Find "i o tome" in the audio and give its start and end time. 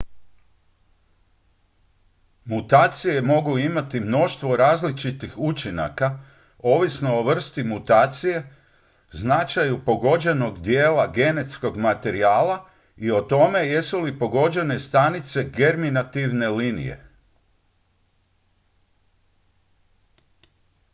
12.97-13.59